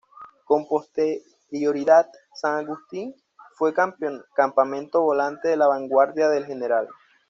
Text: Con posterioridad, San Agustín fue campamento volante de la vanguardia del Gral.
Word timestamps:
Con 0.45 0.67
posterioridad, 0.67 2.09
San 2.33 2.65
Agustín 2.65 3.13
fue 3.55 3.71
campamento 3.71 5.01
volante 5.03 5.49
de 5.49 5.57
la 5.57 5.67
vanguardia 5.67 6.27
del 6.29 6.47
Gral. 6.59 6.89